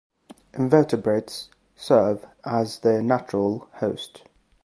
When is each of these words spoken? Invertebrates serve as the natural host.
Invertebrates 0.55 1.49
serve 1.75 2.25
as 2.43 2.79
the 2.79 3.03
natural 3.03 3.69
host. 3.73 4.23